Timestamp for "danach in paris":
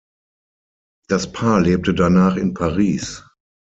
1.93-3.23